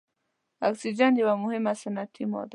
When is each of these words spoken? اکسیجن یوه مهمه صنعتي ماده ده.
اکسیجن 0.69 1.11
یوه 1.21 1.35
مهمه 1.43 1.73
صنعتي 1.81 2.23
ماده 2.31 2.47
ده. 2.47 2.49